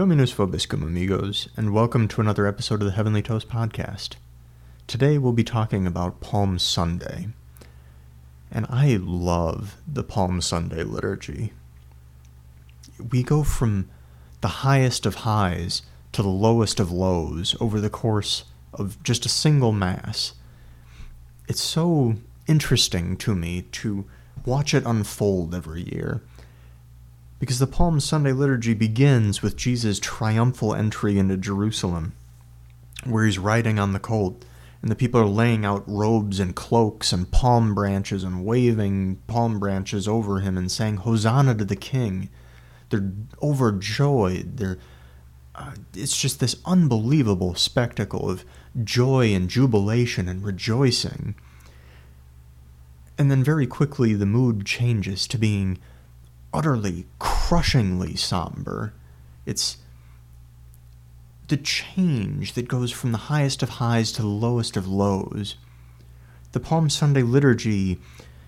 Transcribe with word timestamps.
Dominus 0.00 0.32
Vobiscum, 0.32 0.82
amigos, 0.82 1.50
and 1.58 1.74
welcome 1.74 2.08
to 2.08 2.22
another 2.22 2.46
episode 2.46 2.80
of 2.80 2.86
the 2.86 2.92
Heavenly 2.92 3.20
Toast 3.20 3.50
Podcast. 3.50 4.14
Today 4.86 5.18
we'll 5.18 5.34
be 5.34 5.44
talking 5.44 5.86
about 5.86 6.22
Palm 6.22 6.58
Sunday. 6.58 7.28
And 8.50 8.64
I 8.70 8.96
love 8.98 9.76
the 9.86 10.02
Palm 10.02 10.40
Sunday 10.40 10.84
liturgy. 10.84 11.52
We 13.10 13.22
go 13.22 13.42
from 13.42 13.90
the 14.40 14.48
highest 14.64 15.04
of 15.04 15.16
highs 15.16 15.82
to 16.12 16.22
the 16.22 16.28
lowest 16.28 16.80
of 16.80 16.90
lows 16.90 17.54
over 17.60 17.78
the 17.78 17.90
course 17.90 18.44
of 18.72 19.02
just 19.02 19.26
a 19.26 19.28
single 19.28 19.72
Mass. 19.72 20.32
It's 21.46 21.60
so 21.60 22.14
interesting 22.46 23.18
to 23.18 23.34
me 23.34 23.66
to 23.72 24.06
watch 24.46 24.72
it 24.72 24.86
unfold 24.86 25.54
every 25.54 25.82
year. 25.92 26.22
Because 27.40 27.58
the 27.58 27.66
Palm 27.66 28.00
Sunday 28.00 28.32
liturgy 28.32 28.74
begins 28.74 29.42
with 29.42 29.56
Jesus' 29.56 29.98
triumphal 29.98 30.74
entry 30.74 31.18
into 31.18 31.38
Jerusalem, 31.38 32.12
where 33.04 33.24
he's 33.24 33.38
riding 33.38 33.78
on 33.78 33.94
the 33.94 33.98
colt, 33.98 34.44
and 34.82 34.90
the 34.90 34.96
people 34.96 35.20
are 35.20 35.26
laying 35.26 35.64
out 35.64 35.82
robes 35.88 36.38
and 36.38 36.54
cloaks 36.54 37.12
and 37.12 37.30
palm 37.30 37.74
branches 37.74 38.24
and 38.24 38.44
waving 38.44 39.16
palm 39.26 39.58
branches 39.58 40.06
over 40.06 40.40
him 40.40 40.58
and 40.58 40.70
saying, 40.70 40.98
Hosanna 40.98 41.54
to 41.54 41.64
the 41.64 41.76
King. 41.76 42.28
They're 42.90 43.10
overjoyed. 43.42 44.58
They're, 44.58 44.78
uh, 45.54 45.72
it's 45.94 46.20
just 46.20 46.40
this 46.40 46.56
unbelievable 46.66 47.54
spectacle 47.54 48.30
of 48.30 48.44
joy 48.84 49.34
and 49.34 49.48
jubilation 49.48 50.28
and 50.28 50.44
rejoicing. 50.44 51.34
And 53.16 53.30
then 53.30 53.42
very 53.42 53.66
quickly 53.66 54.14
the 54.14 54.26
mood 54.26 54.66
changes 54.66 55.26
to 55.28 55.38
being 55.38 55.78
utterly, 56.52 57.06
crushingly 57.18 58.16
somber. 58.16 58.92
It's 59.46 59.78
the 61.48 61.56
change 61.56 62.52
that 62.52 62.68
goes 62.68 62.92
from 62.92 63.12
the 63.12 63.18
highest 63.18 63.62
of 63.62 63.70
highs 63.70 64.12
to 64.12 64.22
the 64.22 64.28
lowest 64.28 64.76
of 64.76 64.86
lows. 64.86 65.56
The 66.52 66.60
Palm 66.60 66.88
Sunday 66.88 67.22
liturgy 67.22 67.98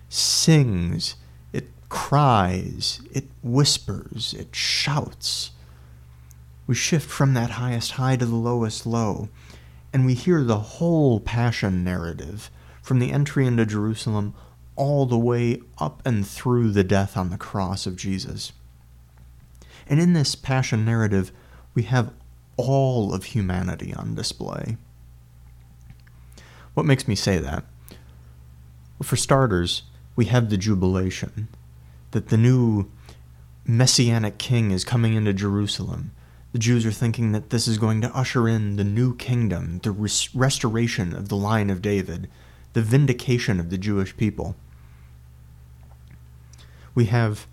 sings, 0.09 1.15
it 1.51 1.67
cries, 1.89 3.01
it 3.11 3.25
whispers, 3.41 4.33
it 4.37 4.55
shouts. 4.55 5.51
We 6.65 6.75
shift 6.75 7.09
from 7.09 7.33
that 7.33 7.51
highest 7.51 7.91
high 7.91 8.15
to 8.15 8.25
the 8.25 8.35
lowest 8.35 8.85
low, 8.85 9.27
and 9.91 10.05
we 10.05 10.13
hear 10.13 10.43
the 10.43 10.59
whole 10.59 11.19
Passion 11.19 11.83
narrative, 11.83 12.49
from 12.81 12.99
the 12.99 13.11
entry 13.11 13.47
into 13.47 13.65
Jerusalem 13.65 14.33
all 14.75 15.05
the 15.05 15.17
way 15.17 15.61
up 15.77 16.01
and 16.05 16.25
through 16.25 16.71
the 16.71 16.83
death 16.83 17.15
on 17.15 17.29
the 17.29 17.37
cross 17.37 17.85
of 17.85 17.95
Jesus. 17.95 18.51
And 19.87 19.99
in 19.99 20.13
this 20.13 20.35
passion 20.35 20.85
narrative, 20.85 21.31
we 21.73 21.83
have 21.83 22.13
all 22.57 23.13
of 23.13 23.25
humanity 23.25 23.93
on 23.93 24.15
display. 24.15 24.77
What 26.73 26.85
makes 26.85 27.07
me 27.07 27.15
say 27.15 27.37
that? 27.37 27.65
Well, 28.97 29.07
for 29.07 29.15
starters, 29.15 29.83
we 30.15 30.25
have 30.25 30.49
the 30.49 30.57
jubilation 30.57 31.47
that 32.11 32.29
the 32.29 32.37
new 32.37 32.89
messianic 33.65 34.37
king 34.37 34.71
is 34.71 34.85
coming 34.85 35.13
into 35.13 35.33
Jerusalem. 35.33 36.11
The 36.51 36.59
Jews 36.59 36.85
are 36.85 36.91
thinking 36.91 37.31
that 37.31 37.49
this 37.49 37.67
is 37.67 37.77
going 37.79 38.01
to 38.01 38.15
usher 38.15 38.47
in 38.47 38.75
the 38.75 38.83
new 38.83 39.15
kingdom, 39.15 39.79
the 39.81 39.91
res- 39.91 40.33
restoration 40.35 41.15
of 41.15 41.29
the 41.29 41.35
line 41.35 41.69
of 41.71 41.81
David, 41.81 42.29
the 42.73 42.81
vindication 42.81 43.59
of 43.59 43.69
the 43.69 43.77
Jewish 43.77 44.15
people. 44.15 44.55
We 46.95 47.05
have 47.05 47.47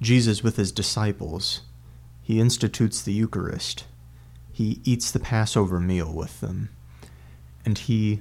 Jesus 0.00 0.42
with 0.42 0.56
his 0.56 0.72
disciples. 0.72 1.62
He 2.22 2.40
institutes 2.40 3.02
the 3.02 3.12
Eucharist. 3.12 3.84
He 4.52 4.80
eats 4.84 5.10
the 5.10 5.20
Passover 5.20 5.80
meal 5.80 6.12
with 6.12 6.40
them. 6.40 6.70
And 7.64 7.78
he 7.78 8.20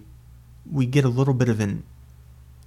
we 0.69 0.85
get 0.85 1.05
a 1.05 1.09
little 1.09 1.33
bit 1.33 1.49
of 1.49 1.59
an 1.59 1.83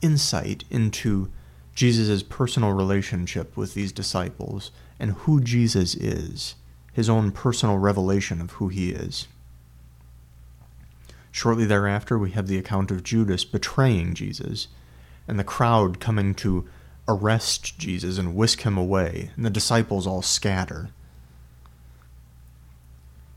insight 0.03 0.65
into 0.71 1.31
Jesus' 1.75 2.23
personal 2.23 2.73
relationship 2.73 3.57
with 3.57 3.75
these 3.75 3.93
disciples 3.93 4.71
and 4.99 5.13
who 5.13 5.41
Jesus 5.41 5.95
is, 5.95 6.55
his 6.93 7.09
own 7.09 7.31
personal 7.33 7.79
revelation 7.79 8.41
of 8.41 8.53
who 8.53 8.69
he 8.69 8.91
is. 8.91 9.29
Shortly 11.31 11.67
thereafter, 11.67 12.19
we 12.19 12.31
have 12.31 12.47
the 12.47 12.59
account 12.59 12.91
of 12.91 13.03
Judas 13.03 13.45
betraying 13.45 14.15
Jesus 14.15 14.69
and 15.29 15.39
the 15.39 15.45
crowd 15.45 16.01
coming 16.01 16.35
to 16.37 16.67
arrest 17.09 17.79
Jesus 17.79 18.19
and 18.19 18.35
whisk 18.35 18.63
him 18.63 18.77
away, 18.77 19.31
and 19.37 19.45
the 19.45 19.51
disciples 19.51 20.07
all 20.07 20.23
scatter. 20.23 20.91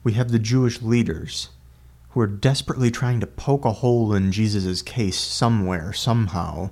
We 0.04 0.14
have 0.14 0.32
the 0.32 0.40
Jewish 0.40 0.82
leaders 0.82 1.50
who 2.12 2.22
are 2.22 2.28
desperately 2.28 2.90
trying 2.90 3.20
to 3.20 3.28
poke 3.28 3.66
a 3.66 3.74
hole 3.74 4.14
in 4.14 4.32
Jesus' 4.32 4.82
case 4.82 5.20
somewhere, 5.20 5.94
somehow, 5.94 6.72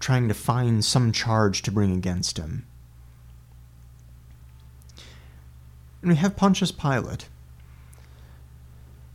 trying 0.00 0.28
to 0.28 0.34
find 0.34 0.84
some 0.84 1.12
charge 1.12 1.62
to 1.62 1.70
bring 1.70 1.92
against 1.92 2.38
him. 2.38 2.66
And 6.00 6.10
we 6.10 6.16
have 6.16 6.36
Pontius 6.36 6.72
Pilate. 6.72 7.28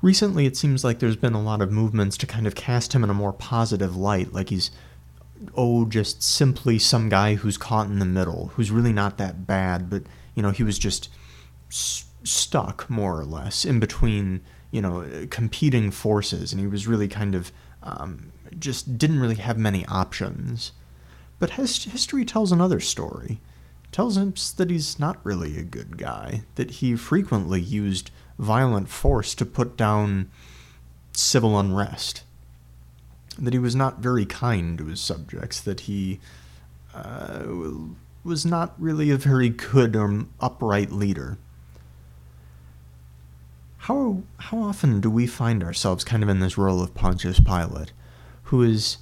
Recently, 0.02 0.46
it 0.46 0.58
seems 0.58 0.84
like 0.84 1.00
there's 1.00 1.16
been 1.16 1.34
a 1.34 1.42
lot 1.42 1.62
of 1.62 1.72
movements 1.72 2.18
to 2.18 2.28
kind 2.28 2.46
of 2.46 2.56
cast 2.56 2.94
him 2.94 3.04
in 3.04 3.10
a 3.10 3.14
more 3.14 3.32
positive 3.32 3.96
light, 3.96 4.34
like 4.34 4.50
he's 4.50 4.70
oh, 5.56 5.86
just 5.86 6.22
simply 6.22 6.80
some 6.80 7.10
guy 7.10 7.36
who's 7.36 7.58
caught 7.58 7.88
in 7.88 8.00
the 8.00 8.06
middle, 8.06 8.48
who's 8.56 8.72
really 8.72 8.94
not 8.94 9.18
that 9.18 9.46
bad, 9.48 9.90
but, 9.90 10.04
you 10.36 10.44
know, 10.44 10.52
he 10.52 10.64
was 10.64 10.80
just 10.80 11.10
s- 11.70 12.06
stuck, 12.24 12.90
more 12.90 13.20
or 13.20 13.26
less, 13.26 13.66
in 13.66 13.80
between, 13.80 14.42
you 14.72 14.82
know, 14.82 15.28
competing 15.30 15.92
forces, 15.92 16.52
and 16.52 16.60
he 16.60 16.68
was 16.68 16.88
really 16.88 17.08
kind 17.08 17.36
of 17.36 17.52
um, 17.84 18.32
just 18.60 18.98
didn't 18.98 19.20
really 19.20 19.36
have 19.36 19.58
many 19.58 19.86
options. 19.88 20.72
But 21.40 21.52
his, 21.52 21.84
history 21.84 22.26
tells 22.26 22.52
another 22.52 22.80
story. 22.80 23.40
It 23.84 23.92
tells 23.92 24.18
us 24.18 24.52
that 24.52 24.70
he's 24.70 25.00
not 25.00 25.24
really 25.26 25.58
a 25.58 25.64
good 25.64 25.98
guy, 25.98 26.44
that 26.56 26.72
he 26.72 26.96
frequently 26.96 27.62
used 27.62 28.12
violent 28.40 28.90
force 28.90 29.36
to 29.36 29.46
put 29.46 29.78
down 29.78 30.32
civil 31.14 31.60
unrest 31.60 32.24
that 33.38 33.54
he 33.54 33.60
was 33.60 33.76
not 33.76 34.00
very 34.00 34.26
kind 34.26 34.78
to 34.78 34.86
his 34.86 35.02
subjects, 35.02 35.60
that 35.62 35.82
he 35.82 36.20
uh, 36.94 37.44
was 38.24 38.46
not 38.46 38.74
really 38.78 39.10
a 39.10 39.18
very 39.18 39.50
good 39.50 39.96
or 39.96 40.26
upright 40.40 40.92
leader. 40.92 41.38
How, 43.78 44.24
how 44.38 44.60
often 44.60 45.02
do 45.02 45.10
we 45.10 45.28
find 45.28 45.62
ourselves 45.62 46.04
kind 46.04 46.24
of 46.24 46.30
in 46.30 46.40
this 46.40 46.58
role 46.58 46.82
of 46.82 46.94
Pontius 46.94 47.40
Pilate, 47.40 47.92
who 48.44 48.62
is 48.62 48.98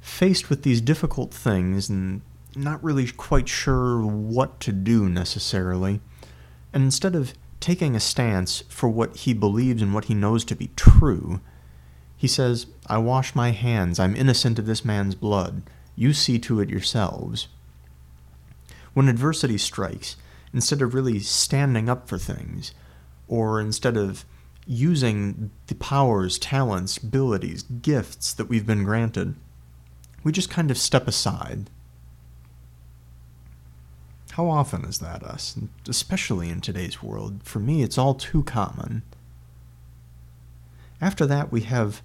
faced 0.00 0.50
with 0.50 0.62
these 0.62 0.80
difficult 0.80 1.32
things 1.32 1.88
and 1.88 2.22
not 2.56 2.82
really 2.82 3.06
quite 3.08 3.48
sure 3.48 4.04
what 4.04 4.58
to 4.60 4.72
do 4.72 5.08
necessarily, 5.08 6.00
and 6.72 6.82
instead 6.82 7.14
of 7.14 7.34
taking 7.60 7.94
a 7.94 8.00
stance 8.00 8.62
for 8.68 8.88
what 8.88 9.16
he 9.18 9.32
believes 9.32 9.82
and 9.82 9.94
what 9.94 10.06
he 10.06 10.14
knows 10.14 10.44
to 10.44 10.56
be 10.56 10.70
true, 10.74 11.40
he 12.18 12.26
says, 12.26 12.66
I 12.88 12.98
wash 12.98 13.36
my 13.36 13.52
hands. 13.52 14.00
I'm 14.00 14.16
innocent 14.16 14.58
of 14.58 14.66
this 14.66 14.84
man's 14.84 15.14
blood. 15.14 15.62
You 15.94 16.12
see 16.12 16.38
to 16.40 16.60
it 16.60 16.68
yourselves. 16.68 17.46
When 18.92 19.08
adversity 19.08 19.56
strikes, 19.56 20.16
instead 20.52 20.82
of 20.82 20.94
really 20.94 21.20
standing 21.20 21.88
up 21.88 22.08
for 22.08 22.18
things, 22.18 22.74
or 23.28 23.60
instead 23.60 23.96
of 23.96 24.24
using 24.66 25.52
the 25.68 25.76
powers, 25.76 26.40
talents, 26.40 26.96
abilities, 26.96 27.62
gifts 27.62 28.34
that 28.34 28.48
we've 28.48 28.66
been 28.66 28.82
granted, 28.82 29.36
we 30.24 30.32
just 30.32 30.50
kind 30.50 30.72
of 30.72 30.76
step 30.76 31.06
aside. 31.06 31.70
How 34.32 34.48
often 34.48 34.84
is 34.84 34.98
that 34.98 35.22
us? 35.22 35.56
Especially 35.88 36.48
in 36.48 36.60
today's 36.60 37.00
world. 37.00 37.42
For 37.44 37.60
me, 37.60 37.82
it's 37.82 37.98
all 37.98 38.14
too 38.14 38.42
common. 38.42 39.02
After 41.00 41.26
that, 41.26 41.52
we 41.52 41.62
have 41.62 42.02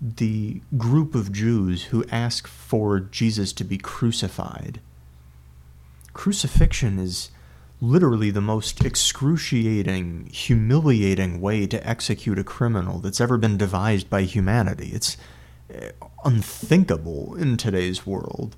the 0.00 0.60
group 0.76 1.14
of 1.14 1.32
Jews 1.32 1.84
who 1.84 2.04
ask 2.10 2.46
for 2.46 3.00
Jesus 3.00 3.52
to 3.54 3.64
be 3.64 3.78
crucified. 3.78 4.80
Crucifixion 6.12 6.98
is 6.98 7.30
literally 7.80 8.30
the 8.30 8.40
most 8.40 8.84
excruciating, 8.84 10.26
humiliating 10.32 11.40
way 11.40 11.66
to 11.66 11.86
execute 11.86 12.38
a 12.38 12.44
criminal 12.44 12.98
that's 12.98 13.20
ever 13.20 13.36
been 13.36 13.56
devised 13.56 14.08
by 14.08 14.22
humanity. 14.22 14.90
It's 14.92 15.16
eh, 15.72 15.90
unthinkable 16.24 17.34
in 17.36 17.56
today's 17.56 18.06
world. 18.06 18.56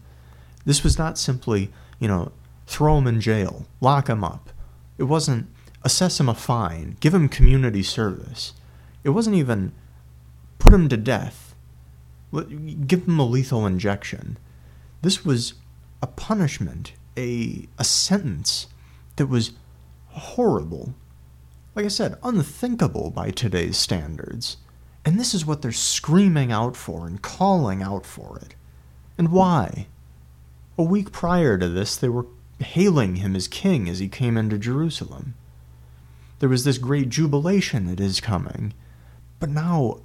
This 0.65 0.83
was 0.83 0.99
not 0.99 1.19
simply, 1.19 1.71
you 1.99 2.09
know, 2.09 2.33
throw 2.67 2.99
him 2.99 3.06
in 3.06 3.21
jail, 3.21 3.67
lock 3.81 4.09
him 4.09 4.25
up. 4.25 4.50
It 4.99 5.05
wasn't 5.05 5.47
assess 5.83 6.19
him 6.19 6.29
a 6.29 6.35
fine, 6.35 6.97
give 6.99 7.15
him 7.15 7.29
community 7.29 7.83
service. 7.83 8.53
It 9.06 9.11
wasn't 9.11 9.37
even 9.37 9.70
put 10.58 10.73
him 10.73 10.88
to 10.88 10.97
death, 10.97 11.55
give 12.88 13.06
him 13.06 13.20
a 13.20 13.25
lethal 13.25 13.64
injection. 13.64 14.37
This 15.00 15.25
was 15.25 15.55
a 16.03 16.08
punishment, 16.08 16.93
a, 17.17 17.69
a 17.79 17.85
sentence 17.85 18.67
that 19.14 19.29
was 19.29 19.53
horrible. 20.08 20.97
like 21.76 21.85
I 21.85 21.88
said, 21.88 22.19
unthinkable 22.25 23.11
by 23.11 23.31
today's 23.31 23.76
standards. 23.76 24.56
And 25.05 25.20
this 25.20 25.35
is 25.35 25.47
what 25.47 25.62
they're 25.62 25.70
screaming 25.70 26.50
out 26.50 26.75
for 26.76 27.06
and 27.06 27.23
calling 27.23 27.85
out 27.85 28.05
for 28.05 28.38
it. 28.38 28.56
And 29.17 29.31
why? 29.31 29.87
A 30.76 30.82
week 30.82 31.12
prior 31.12 31.56
to 31.59 31.69
this, 31.69 31.94
they 31.94 32.09
were 32.09 32.26
hailing 32.59 33.17
him 33.17 33.37
as 33.37 33.47
king 33.47 33.88
as 33.88 34.00
he 34.00 34.09
came 34.09 34.37
into 34.37 34.59
Jerusalem. 34.59 35.35
There 36.41 36.49
was 36.49 36.64
this 36.64 36.79
great 36.79 37.09
jubilation 37.09 37.88
at 37.88 38.00
his 38.00 38.20
coming. 38.20 38.75
But 39.38 39.50
now, 39.50 40.00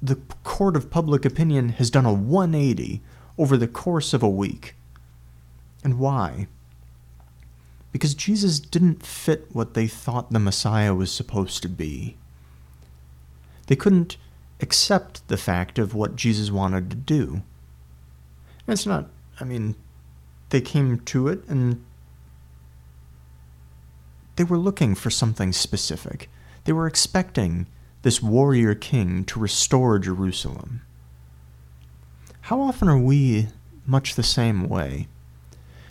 the 0.00 0.16
court 0.44 0.76
of 0.76 0.90
public 0.90 1.24
opinion 1.24 1.70
has 1.70 1.90
done 1.90 2.06
a 2.06 2.12
180 2.12 3.00
over 3.36 3.56
the 3.56 3.68
course 3.68 4.12
of 4.12 4.22
a 4.22 4.28
week. 4.28 4.74
And 5.82 5.98
why? 5.98 6.46
Because 7.92 8.14
Jesus 8.14 8.60
didn't 8.60 9.04
fit 9.04 9.46
what 9.52 9.74
they 9.74 9.86
thought 9.86 10.30
the 10.30 10.38
Messiah 10.38 10.94
was 10.94 11.10
supposed 11.10 11.62
to 11.62 11.68
be. 11.68 12.16
They 13.66 13.76
couldn't 13.76 14.16
accept 14.60 15.26
the 15.28 15.36
fact 15.36 15.78
of 15.78 15.94
what 15.94 16.16
Jesus 16.16 16.50
wanted 16.50 16.90
to 16.90 16.96
do. 16.96 17.42
It's 18.66 18.86
not, 18.86 19.08
I 19.40 19.44
mean, 19.44 19.74
they 20.50 20.60
came 20.60 20.98
to 21.00 21.28
it 21.28 21.44
and 21.48 21.84
they 24.36 24.44
were 24.44 24.58
looking 24.58 24.94
for 24.94 25.10
something 25.10 25.52
specific. 25.52 26.28
They 26.64 26.72
were 26.72 26.86
expecting 26.86 27.66
this 28.02 28.22
warrior 28.22 28.74
king 28.74 29.24
to 29.24 29.40
restore 29.40 29.98
Jerusalem. 29.98 30.82
How 32.42 32.60
often 32.60 32.88
are 32.88 32.98
we 32.98 33.48
much 33.86 34.14
the 34.14 34.22
same 34.22 34.68
way? 34.68 35.08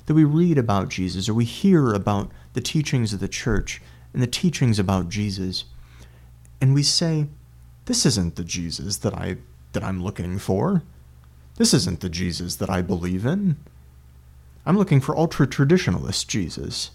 That 0.05 0.13
we 0.13 0.23
read 0.23 0.57
about 0.57 0.89
Jesus 0.89 1.27
or 1.27 1.33
we 1.33 1.45
hear 1.45 1.93
about 1.93 2.31
the 2.53 2.61
teachings 2.61 3.13
of 3.13 3.19
the 3.19 3.27
church 3.27 3.81
and 4.13 4.21
the 4.21 4.27
teachings 4.27 4.79
about 4.79 5.09
Jesus, 5.09 5.65
and 6.59 6.73
we 6.73 6.81
say, 6.81 7.27
This 7.85 8.05
isn't 8.05 8.35
the 8.35 8.43
Jesus 8.43 8.97
that 8.97 9.13
I 9.13 9.37
that 9.73 9.83
I'm 9.83 10.03
looking 10.03 10.39
for. 10.39 10.81
This 11.57 11.73
isn't 11.73 11.99
the 11.99 12.09
Jesus 12.09 12.55
that 12.55 12.69
I 12.69 12.81
believe 12.81 13.25
in. 13.25 13.57
I'm 14.65 14.77
looking 14.77 15.01
for 15.01 15.15
ultra 15.15 15.45
traditionalist 15.45 16.27
Jesus. 16.27 16.91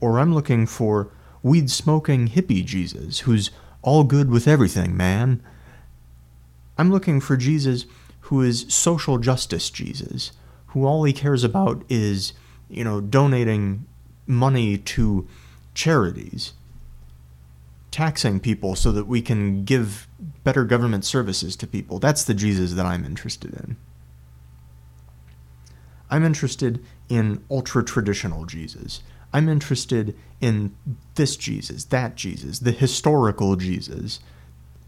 Or 0.00 0.18
I'm 0.18 0.34
looking 0.34 0.66
for 0.66 1.10
weed 1.42 1.70
smoking 1.70 2.28
hippie 2.28 2.64
Jesus 2.64 3.20
who's 3.20 3.50
all 3.82 4.04
good 4.04 4.30
with 4.30 4.46
everything, 4.46 4.96
man. 4.96 5.42
I'm 6.78 6.90
looking 6.90 7.20
for 7.20 7.36
Jesus 7.36 7.86
who 8.30 8.42
is 8.42 8.66
social 8.68 9.18
justice 9.18 9.70
Jesus, 9.70 10.32
who 10.68 10.86
all 10.86 11.04
he 11.04 11.12
cares 11.12 11.42
about 11.42 11.82
is, 11.88 12.32
you 12.68 12.84
know, 12.84 13.00
donating 13.00 13.86
money 14.26 14.78
to 14.78 15.26
charities, 15.74 16.52
taxing 17.90 18.38
people 18.38 18.76
so 18.76 18.92
that 18.92 19.06
we 19.06 19.20
can 19.20 19.64
give 19.64 20.06
better 20.44 20.64
government 20.64 21.04
services 21.04 21.56
to 21.56 21.66
people. 21.66 21.98
That's 21.98 22.22
the 22.24 22.34
Jesus 22.34 22.74
that 22.74 22.86
I'm 22.86 23.04
interested 23.04 23.52
in. 23.52 23.76
I'm 26.08 26.24
interested 26.24 26.84
in 27.08 27.42
ultra 27.50 27.84
traditional 27.84 28.44
Jesus. 28.44 29.02
I'm 29.32 29.48
interested 29.48 30.16
in 30.40 30.74
this 31.14 31.36
Jesus, 31.36 31.84
that 31.86 32.16
Jesus, 32.16 32.58
the 32.58 32.72
historical 32.72 33.56
Jesus. 33.56 34.20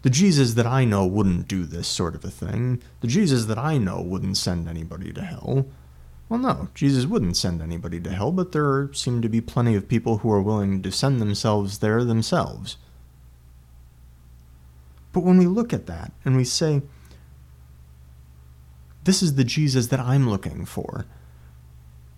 The 0.01 0.09
Jesus 0.09 0.55
that 0.55 0.67
I 0.67 0.83
know 0.83 1.05
wouldn't 1.05 1.47
do 1.47 1.63
this 1.63 1.87
sort 1.87 2.13
of 2.13 2.25
a 2.25 2.29
thing. 2.29 2.81
The 2.99 3.07
Jesus 3.07 3.45
that 3.45 3.57
I 3.57 3.77
know 3.77 4.01
wouldn't 4.01 4.35
send 4.35 4.67
anybody 4.67 5.13
to 5.13 5.21
hell. 5.21 5.67
Well, 6.27 6.39
no, 6.39 6.67
Jesus 6.75 7.05
wouldn't 7.05 7.37
send 7.37 7.61
anybody 7.61 7.99
to 8.01 8.11
hell, 8.11 8.31
but 8.31 8.51
there 8.51 8.91
seem 8.93 9.21
to 9.21 9.29
be 9.29 9.39
plenty 9.39 9.75
of 9.75 9.87
people 9.87 10.17
who 10.17 10.31
are 10.31 10.41
willing 10.41 10.81
to 10.81 10.91
send 10.91 11.21
themselves 11.21 11.79
there 11.79 12.03
themselves. 12.03 12.77
But 15.13 15.23
when 15.23 15.37
we 15.37 15.45
look 15.45 15.71
at 15.71 15.85
that 15.85 16.11
and 16.25 16.35
we 16.35 16.43
say, 16.43 16.81
this 19.03 19.21
is 19.21 19.35
the 19.35 19.43
Jesus 19.43 19.87
that 19.87 19.99
I'm 19.99 20.29
looking 20.29 20.65
for. 20.65 21.05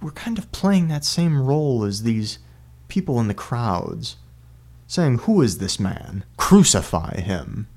We're 0.05 0.11
kind 0.11 0.37
of 0.37 0.51
playing 0.51 0.87
that 0.89 1.03
same 1.03 1.41
role 1.41 1.83
as 1.83 2.03
these 2.03 2.37
people 2.89 3.19
in 3.19 3.27
the 3.27 3.33
crowds, 3.33 4.17
saying, 4.85 5.17
Who 5.21 5.41
is 5.41 5.57
this 5.57 5.79
man? 5.79 6.23
Crucify 6.37 7.21
him. 7.21 7.67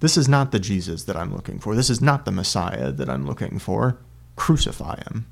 This 0.00 0.16
is 0.16 0.26
not 0.26 0.52
the 0.52 0.58
Jesus 0.58 1.04
that 1.04 1.18
I'm 1.18 1.36
looking 1.36 1.58
for. 1.58 1.74
This 1.74 1.90
is 1.90 2.00
not 2.00 2.24
the 2.24 2.32
Messiah 2.32 2.92
that 2.92 3.10
I'm 3.10 3.26
looking 3.26 3.58
for. 3.58 3.98
Crucify 4.36 5.02
him. 5.02 5.26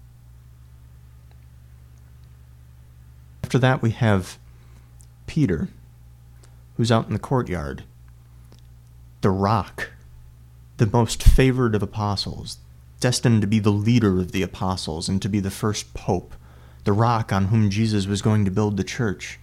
After 3.43 3.59
that, 3.59 3.81
we 3.81 3.93
have 3.93 4.37
Peter, 5.27 5.71
who's 6.77 6.93
out 6.93 7.07
in 7.07 7.15
the 7.15 7.19
courtyard. 7.19 7.85
The 9.23 9.31
rock 9.31 9.93
the 10.77 10.87
most 10.87 11.23
favored 11.23 11.75
of 11.75 11.83
apostles, 11.83 12.59
destined 13.03 13.41
to 13.41 13.47
be 13.47 13.59
the 13.59 13.71
leader 13.71 14.21
of 14.21 14.33
the 14.33 14.43
apostles 14.43 15.09
and 15.09 15.21
to 15.21 15.29
be 15.29 15.41
the 15.41 15.51
first 15.51 15.93
pope, 15.93 16.35
the 16.85 16.93
rock 16.93 17.33
on 17.33 17.47
whom 17.47 17.69
Jesus 17.69 18.07
was 18.07 18.23
going 18.23 18.45
to 18.45 18.51
build 18.51 18.77
the 18.77 18.85
church, 18.85 19.39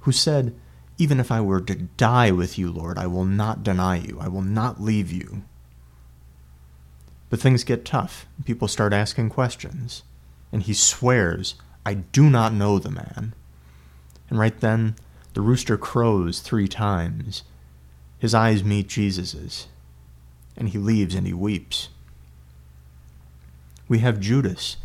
who 0.00 0.12
said, 0.12 0.54
Even 0.96 1.20
if 1.20 1.30
I 1.30 1.40
were 1.40 1.60
to 1.60 1.74
die 1.74 2.30
with 2.30 2.56
you, 2.56 2.70
Lord, 2.70 2.96
I 2.96 3.06
will 3.08 3.24
not 3.24 3.64
deny 3.64 3.96
you, 3.96 4.18
I 4.20 4.28
will 4.28 4.42
not 4.42 4.80
leave 4.80 5.10
you. 5.10 5.42
But 7.28 7.40
things 7.40 7.64
get 7.64 7.84
tough. 7.84 8.26
People 8.44 8.68
start 8.68 8.92
asking 8.92 9.30
questions. 9.30 10.02
And 10.52 10.62
he 10.62 10.74
swears, 10.74 11.54
I 11.84 11.94
do 11.94 12.28
not 12.30 12.52
know 12.52 12.78
the 12.78 12.90
man. 12.90 13.34
And 14.28 14.38
right 14.38 14.58
then, 14.60 14.96
the 15.34 15.40
rooster 15.40 15.76
crows 15.78 16.40
three 16.40 16.68
times. 16.68 17.42
His 18.18 18.34
eyes 18.34 18.62
meet 18.62 18.88
Jesus's 18.88 19.66
and 20.56 20.68
he 20.68 20.78
leaves 20.78 21.14
and 21.14 21.26
he 21.26 21.32
weeps. 21.32 21.88
We 23.92 23.98
have 23.98 24.20
Judas, 24.20 24.78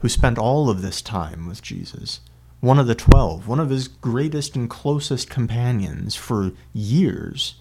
who 0.00 0.10
spent 0.10 0.36
all 0.36 0.68
of 0.68 0.82
this 0.82 1.00
time 1.00 1.46
with 1.48 1.62
Jesus, 1.62 2.20
one 2.60 2.78
of 2.78 2.86
the 2.86 2.94
twelve, 2.94 3.48
one 3.48 3.58
of 3.58 3.70
his 3.70 3.88
greatest 3.88 4.54
and 4.54 4.68
closest 4.68 5.30
companions 5.30 6.14
for 6.14 6.52
years. 6.74 7.54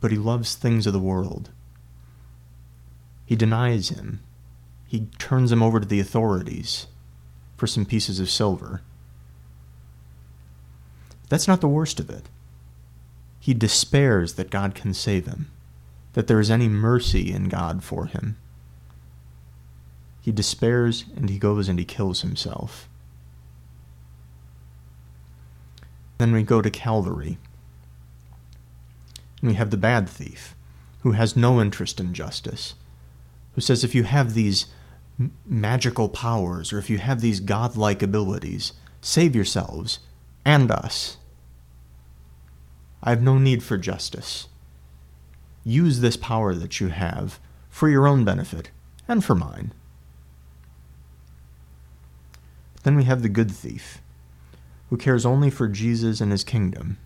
But 0.00 0.10
he 0.10 0.16
loves 0.16 0.54
things 0.54 0.86
of 0.86 0.94
the 0.94 0.98
world. 0.98 1.50
He 3.26 3.36
denies 3.36 3.90
him. 3.90 4.20
He 4.86 5.08
turns 5.18 5.52
him 5.52 5.62
over 5.62 5.78
to 5.78 5.86
the 5.86 6.00
authorities 6.00 6.86
for 7.58 7.66
some 7.66 7.84
pieces 7.84 8.20
of 8.20 8.30
silver. 8.30 8.80
That's 11.28 11.46
not 11.46 11.60
the 11.60 11.68
worst 11.68 12.00
of 12.00 12.08
it 12.08 12.30
he 13.38 13.52
despairs 13.52 14.36
that 14.36 14.48
God 14.48 14.74
can 14.74 14.94
save 14.94 15.26
him, 15.26 15.50
that 16.14 16.26
there 16.26 16.40
is 16.40 16.50
any 16.50 16.68
mercy 16.70 17.30
in 17.30 17.50
God 17.50 17.84
for 17.84 18.06
him. 18.06 18.38
He 20.22 20.30
despairs 20.30 21.04
and 21.16 21.28
he 21.28 21.38
goes 21.38 21.68
and 21.68 21.78
he 21.78 21.84
kills 21.84 22.22
himself. 22.22 22.88
Then 26.18 26.32
we 26.32 26.44
go 26.44 26.62
to 26.62 26.70
Calvary. 26.70 27.38
And 29.40 29.50
we 29.50 29.54
have 29.56 29.70
the 29.70 29.76
bad 29.76 30.08
thief, 30.08 30.54
who 31.00 31.12
has 31.12 31.36
no 31.36 31.60
interest 31.60 31.98
in 31.98 32.14
justice, 32.14 32.74
who 33.54 33.60
says 33.60 33.82
if 33.82 33.92
you 33.92 34.04
have 34.04 34.34
these 34.34 34.66
m- 35.18 35.32
magical 35.44 36.08
powers 36.08 36.72
or 36.72 36.78
if 36.78 36.88
you 36.88 36.98
have 36.98 37.20
these 37.20 37.40
godlike 37.40 38.00
abilities, 38.02 38.72
save 39.00 39.34
yourselves 39.34 39.98
and 40.44 40.70
us. 40.70 41.16
I 43.02 43.10
have 43.10 43.22
no 43.22 43.38
need 43.38 43.64
for 43.64 43.76
justice. 43.76 44.46
Use 45.64 45.98
this 45.98 46.16
power 46.16 46.54
that 46.54 46.78
you 46.78 46.88
have 46.88 47.40
for 47.68 47.88
your 47.88 48.06
own 48.06 48.24
benefit 48.24 48.70
and 49.08 49.24
for 49.24 49.34
mine. 49.34 49.72
Then 52.82 52.96
we 52.96 53.04
have 53.04 53.22
the 53.22 53.28
good 53.28 53.50
thief, 53.50 54.00
who 54.90 54.96
cares 54.96 55.24
only 55.24 55.50
for 55.50 55.68
Jesus 55.68 56.20
and 56.20 56.32
his 56.32 56.44
kingdom. 56.44 56.98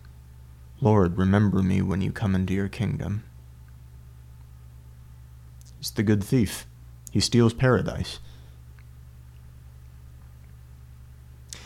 Lord, 0.81 1.17
remember 1.17 1.61
me 1.61 1.81
when 1.81 2.01
you 2.01 2.11
come 2.11 2.35
into 2.35 2.53
your 2.53 2.67
kingdom. 2.67 3.23
It's 5.79 5.91
the 5.91 6.03
good 6.03 6.23
thief. 6.23 6.65
He 7.11 7.19
steals 7.19 7.53
paradise. 7.53 8.19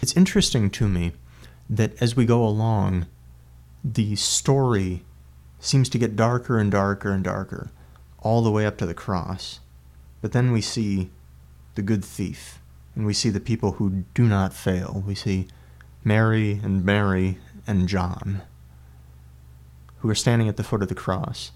It's 0.01 0.15
interesting 0.15 0.69
to 0.71 0.87
me 0.87 1.13
that 1.69 2.01
as 2.01 2.15
we 2.15 2.25
go 2.25 2.45
along, 2.45 3.07
the 3.83 4.15
story 4.15 5.03
seems 5.59 5.89
to 5.89 5.97
get 5.97 6.15
darker 6.15 6.57
and 6.57 6.71
darker 6.71 7.11
and 7.11 7.23
darker 7.23 7.71
all 8.19 8.41
the 8.41 8.51
way 8.51 8.65
up 8.65 8.77
to 8.77 8.85
the 8.85 8.93
cross. 8.93 9.59
But 10.21 10.31
then 10.31 10.51
we 10.51 10.61
see 10.61 11.09
the 11.75 11.81
good 11.81 12.03
thief, 12.05 12.60
and 12.95 13.05
we 13.05 13.13
see 13.13 13.29
the 13.29 13.39
people 13.39 13.73
who 13.73 14.03
do 14.13 14.27
not 14.27 14.53
fail. 14.53 15.03
We 15.05 15.15
see 15.15 15.47
Mary 16.03 16.59
and 16.63 16.83
Mary 16.83 17.37
and 17.65 17.87
John, 17.87 18.41
who 19.99 20.09
are 20.09 20.15
standing 20.15 20.49
at 20.49 20.57
the 20.57 20.63
foot 20.63 20.81
of 20.81 20.89
the 20.89 20.95
cross, 20.95 21.51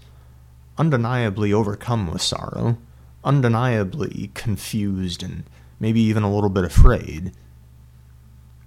undeniably 0.78 1.52
overcome 1.52 2.10
with 2.10 2.22
sorrow, 2.22 2.78
undeniably 3.24 4.30
confused 4.34 5.22
and 5.22 5.44
maybe 5.80 6.00
even 6.00 6.22
a 6.22 6.32
little 6.32 6.50
bit 6.50 6.64
afraid. 6.64 7.32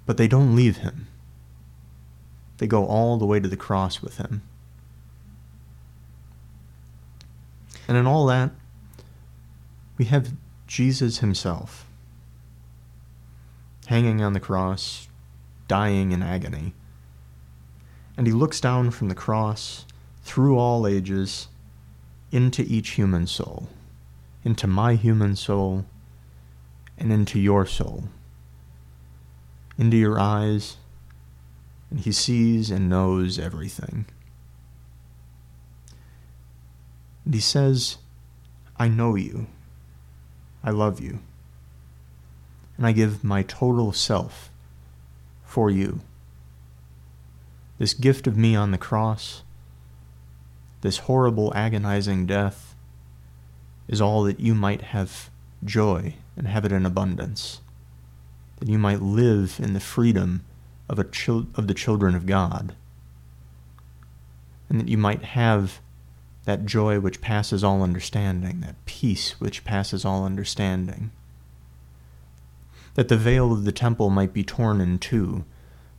But 0.05 0.17
they 0.17 0.27
don't 0.27 0.55
leave 0.55 0.77
him. 0.77 1.07
They 2.57 2.67
go 2.67 2.85
all 2.85 3.17
the 3.17 3.25
way 3.25 3.39
to 3.39 3.47
the 3.47 3.55
cross 3.55 4.01
with 4.01 4.17
him. 4.17 4.41
And 7.88 7.97
in 7.97 8.05
all 8.05 8.25
that, 8.27 8.51
we 9.97 10.05
have 10.05 10.33
Jesus 10.67 11.19
himself 11.19 11.88
hanging 13.89 14.22
on 14.22 14.34
the 14.34 14.39
cross, 14.39 15.08
dying 15.67 16.12
in 16.12 16.22
agony. 16.22 16.75
And 18.15 18.27
he 18.27 18.31
looks 18.31 18.62
down 18.62 18.91
from 18.91 19.10
the 19.10 19.15
cross 19.15 19.84
through 20.22 20.60
all 20.60 20.86
ages 20.86 21.48
into 22.31 22.62
each 22.62 22.89
human 22.89 23.25
soul, 23.25 23.67
into 24.43 24.67
my 24.67 24.93
human 24.93 25.36
soul, 25.36 25.86
and 27.00 27.12
into 27.12 27.39
your 27.39 27.65
soul, 27.65 28.03
into 29.75 29.98
your 29.98 30.19
eyes, 30.19 30.77
and 31.89 32.01
he 32.01 32.12
sees 32.12 32.69
and 32.69 32.89
knows 32.89 33.39
everything. 33.39 34.05
And 37.25 37.34
he 37.34 37.41
says, 37.41 37.98
I 38.77 38.88
know 38.88 39.15
you. 39.15 39.48
I 40.63 40.69
love 40.69 41.01
you. 41.01 41.22
And 42.79 42.88
I 42.88 42.93
give 42.93 43.25
my 43.25 43.43
total 43.43 43.91
self 43.91 44.50
for 45.43 45.69
you. 45.69 46.00
This 47.77 47.93
gift 47.93 48.25
of 48.25 48.38
me 48.38 48.55
on 48.55 48.71
the 48.71 48.77
cross, 48.77 49.43
this 50.79 51.00
horrible, 51.00 51.51
agonizing 51.53 52.25
death, 52.25 52.75
is 53.89 54.00
all 54.00 54.24
that 54.24 54.39
you 54.39 54.55
might 54.55 54.81
have 54.81 55.29
joy 55.65 56.13
and 56.38 56.48
have 56.48 56.63
it 56.63 56.71
in 56.71 56.86
abundance, 56.86 57.59
that 58.59 58.69
you 58.69 58.79
might 58.79 59.01
live 59.01 59.59
in 59.62 59.74
the 59.74 59.81
freedom 59.81 60.45
of, 60.88 60.98
a 60.98 61.03
chil- 61.03 61.48
of 61.55 61.67
the 61.67 61.74
children 61.74 62.15
of 62.15 62.25
God, 62.25 62.75
and 64.69 64.79
that 64.79 64.88
you 64.88 64.98
might 64.98 65.24
have 65.24 65.81
that 66.45 66.65
joy 66.65 67.01
which 67.01 67.19
passes 67.19 67.62
all 67.62 67.83
understanding, 67.83 68.62
that 68.62 68.86
peace 68.86 69.38
which 69.41 69.65
passes 69.65 70.05
all 70.05 70.24
understanding. 70.24 71.12
That 73.00 73.08
the 73.08 73.15
veil 73.15 73.53
of 73.53 73.63
the 73.63 73.72
temple 73.72 74.10
might 74.10 74.34
be 74.34 74.44
torn 74.44 74.82
in 74.82 75.00
two, 75.00 75.46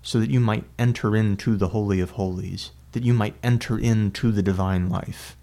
so 0.03 0.21
that 0.21 0.29
you 0.29 0.39
might 0.39 0.67
enter 0.79 1.17
into 1.17 1.57
the 1.57 1.69
Holy 1.69 1.99
of 1.99 2.11
Holies, 2.11 2.73
that 2.93 3.05
you 3.05 3.15
might 3.15 3.37
enter 3.43 3.79
into 3.79 4.31
the 4.31 4.43
divine 4.43 4.91
life. 4.91 5.35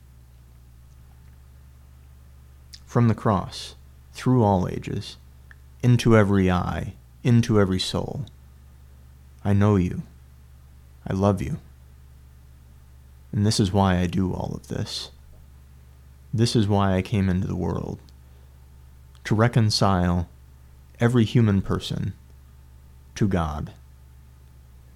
From 2.85 3.07
the 3.07 3.15
cross, 3.15 3.73
through 4.13 4.43
all 4.43 4.67
ages, 4.67 5.17
into 5.81 6.15
every 6.15 6.51
eye, 6.51 6.93
into 7.23 7.59
every 7.59 7.79
soul. 7.79 8.25
I 9.43 9.53
know 9.53 9.77
you. 9.77 10.03
I 11.07 11.13
love 11.13 11.41
you. 11.41 11.57
And 13.31 13.47
this 13.47 13.59
is 13.59 13.73
why 13.73 13.97
I 13.97 14.05
do 14.05 14.31
all 14.31 14.53
of 14.53 14.67
this. 14.67 15.09
This 16.31 16.55
is 16.55 16.67
why 16.67 16.93
I 16.93 17.01
came 17.01 17.29
into 17.29 17.47
the 17.47 17.55
world 17.55 17.97
to 19.23 19.33
reconcile 19.33 20.29
every 20.99 21.25
human 21.25 21.61
person 21.61 22.13
to 23.15 23.27
God, 23.27 23.73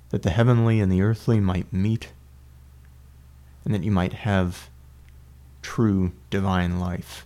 that 0.09 0.23
the 0.23 0.29
heavenly 0.29 0.79
and 0.79 0.91
the 0.91 1.01
earthly 1.01 1.39
might 1.39 1.71
meet, 1.71 2.11
and 3.65 3.73
that 3.73 3.83
you 3.83 3.91
might 3.91 4.13
have 4.13 4.69
true 5.61 6.11
divine 6.29 6.79
life. 6.79 7.25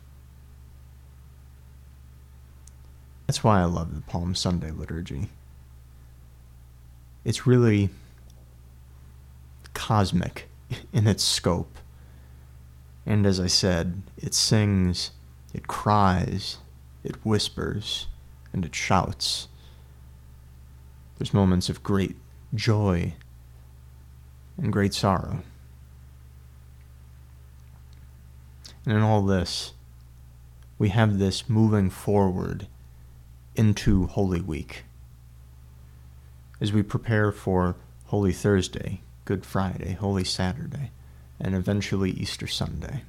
That's 3.27 3.43
why 3.43 3.61
I 3.61 3.65
love 3.65 3.95
the 3.95 4.01
Palm 4.01 4.35
Sunday 4.35 4.71
liturgy. 4.71 5.29
It's 7.23 7.47
really 7.47 7.89
cosmic 9.73 10.47
in 10.93 11.07
its 11.07 11.23
scope. 11.23 11.77
And 13.05 13.25
as 13.25 13.39
I 13.39 13.47
said, 13.47 14.01
it 14.17 14.33
sings, 14.33 15.11
it 15.53 15.67
cries, 15.67 16.57
it 17.03 17.15
whispers, 17.23 18.07
and 18.55 18.63
it 18.63 18.73
shouts. 18.73 19.49
There's 21.17 21.33
moments 21.33 21.67
of 21.67 21.83
great 21.83 22.15
joy 22.53 23.13
and 24.57 24.71
great 24.71 24.93
sorrow. 24.93 25.43
And 28.85 28.95
in 28.95 29.01
all 29.01 29.23
this, 29.23 29.73
we 30.79 30.87
have 30.89 31.19
this 31.19 31.49
moving 31.49 31.89
forward 31.89 32.67
into 33.57 34.07
Holy 34.07 34.39
Week. 34.39 34.85
As 36.61 36.71
we 36.71 36.81
prepare 36.81 37.33
for 37.33 37.75
Holy 38.05 38.31
Thursday, 38.31 39.01
Good 39.25 39.45
Friday, 39.45 39.97
Holy 39.99 40.23
Saturday, 40.23 40.91
and 41.41 41.55
eventually 41.55 42.11
Easter 42.11 42.47
Sunday. 42.47 43.03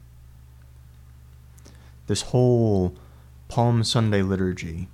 This 2.08 2.22
whole 2.22 2.96
Palm 3.48 3.84
Sunday 3.84 4.22
liturgy 4.22 4.88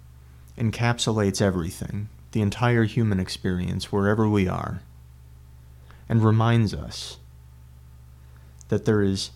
encapsulates 0.58 1.40
everything, 1.40 2.08
the 2.32 2.42
entire 2.42 2.84
human 2.84 3.20
experience, 3.20 3.90
wherever 3.90 4.28
we 4.28 4.48
are, 4.48 4.82
and 6.08 6.24
reminds 6.24 6.74
us 6.74 7.18
that 8.68 8.84
there 8.84 9.02
is 9.02 9.30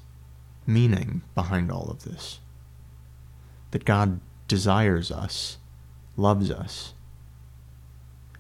meaning 0.66 1.22
behind 1.34 1.70
all 1.70 1.88
of 1.90 2.04
this, 2.04 2.40
that 3.70 3.84
God 3.84 4.20
desires 4.48 5.10
us, 5.10 5.58
loves 6.16 6.50
us, 6.50 6.94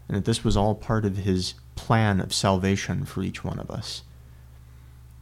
and 0.08 0.16
that 0.16 0.24
this 0.24 0.44
was 0.44 0.56
all 0.56 0.74
part 0.74 1.04
of 1.04 1.18
His 1.18 1.54
plan 1.76 2.20
of 2.20 2.34
salvation 2.34 3.04
for 3.04 3.22
each 3.22 3.44
one 3.44 3.60
of 3.60 3.70
us. 3.70 4.02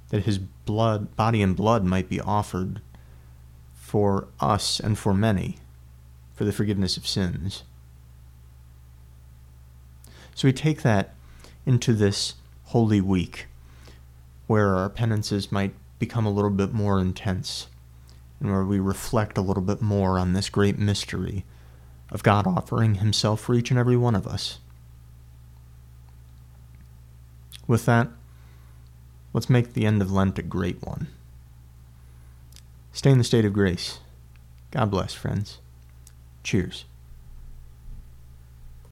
That 0.09 0.25
his 0.25 0.39
blood, 0.39 1.15
body 1.17 1.43
and 1.43 1.55
blood 1.55 1.85
might 1.85 2.09
be 2.09 2.21
offered 2.21 2.81
for 3.75 4.29
us 4.41 4.81
and 4.81 4.97
for 4.97 5.13
many 5.13 5.59
for 6.35 6.45
the 6.45 6.53
forgiveness 6.53 6.97
of 6.97 7.07
sins. 7.07 7.63
So 10.35 10.49
we 10.49 10.53
take 10.53 10.83
that 10.83 11.15
into 11.65 11.93
this 11.93 12.35
Holy 12.65 13.01
Week, 13.01 13.47
where 14.47 14.75
our 14.75 14.91
penances 14.91 15.53
might 15.53 15.75
become 15.99 16.27
a 16.27 16.31
little 16.31 16.51
bit 16.51 16.73
more 16.73 17.01
intense, 17.01 17.69
and 18.41 18.51
where 18.51 18.65
we 18.65 18.81
reflect 18.81 19.39
a 19.39 19.43
little 19.43 19.63
bit 19.63 19.81
more 19.81 20.19
on 20.19 20.33
this 20.33 20.49
great 20.49 20.79
mystery 20.79 21.45
of 22.11 22.23
God 22.23 22.47
offering 22.47 22.97
Himself 22.97 23.41
for 23.41 23.55
each 23.55 23.71
and 23.71 23.79
every 23.79 23.97
one 23.97 24.15
of 24.15 24.27
us. 24.27 24.59
With 27.67 27.87
that, 27.87 28.09
let's 29.33 29.49
make 29.49 29.73
the 29.73 29.87
end 29.87 30.03
of 30.03 30.13
Lent 30.13 30.39
a 30.39 30.43
great 30.43 30.83
one. 30.83 31.07
Stay 32.93 33.11
in 33.11 33.19
the 33.19 33.25
state 33.25 33.45
of 33.45 33.53
grace. 33.53 34.01
God 34.71 34.91
bless, 34.91 35.15
friends. 35.15 35.59
Cheers. 36.45 36.85